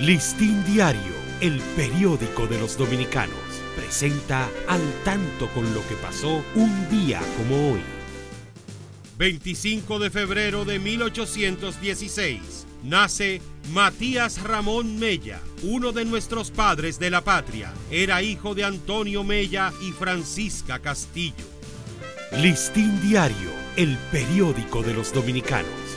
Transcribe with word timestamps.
Listín 0.00 0.62
Diario, 0.66 1.14
el 1.40 1.58
periódico 1.74 2.46
de 2.46 2.58
los 2.58 2.76
dominicanos, 2.76 3.34
presenta 3.74 4.46
al 4.68 4.82
tanto 5.04 5.48
con 5.54 5.72
lo 5.72 5.80
que 5.88 5.94
pasó 5.94 6.44
un 6.54 6.90
día 6.90 7.18
como 7.38 7.72
hoy. 7.72 7.80
25 9.16 9.98
de 9.98 10.10
febrero 10.10 10.66
de 10.66 10.78
1816. 10.78 12.66
Nace 12.84 13.40
Matías 13.72 14.42
Ramón 14.42 14.98
Mella, 14.98 15.40
uno 15.62 15.92
de 15.92 16.04
nuestros 16.04 16.50
padres 16.50 16.98
de 16.98 17.08
la 17.08 17.22
patria. 17.22 17.72
Era 17.90 18.22
hijo 18.22 18.54
de 18.54 18.64
Antonio 18.64 19.24
Mella 19.24 19.72
y 19.80 19.92
Francisca 19.92 20.78
Castillo. 20.78 21.46
Listín 22.32 23.00
Diario, 23.00 23.50
el 23.76 23.96
periódico 24.12 24.82
de 24.82 24.92
los 24.92 25.14
dominicanos 25.14 25.96